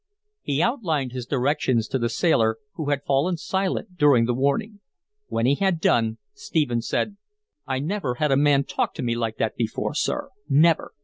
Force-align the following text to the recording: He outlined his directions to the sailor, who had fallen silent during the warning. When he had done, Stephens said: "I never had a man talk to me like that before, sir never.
He 0.41 0.63
outlined 0.63 1.11
his 1.11 1.27
directions 1.27 1.87
to 1.89 1.99
the 1.99 2.09
sailor, 2.09 2.57
who 2.73 2.89
had 2.89 3.03
fallen 3.05 3.37
silent 3.37 3.97
during 3.97 4.25
the 4.25 4.33
warning. 4.33 4.79
When 5.27 5.45
he 5.45 5.53
had 5.53 5.79
done, 5.79 6.17
Stephens 6.33 6.87
said: 6.87 7.17
"I 7.67 7.77
never 7.77 8.15
had 8.15 8.31
a 8.31 8.35
man 8.35 8.63
talk 8.63 8.95
to 8.95 9.03
me 9.03 9.13
like 9.13 9.37
that 9.37 9.55
before, 9.55 9.93
sir 9.93 10.29
never. 10.49 10.93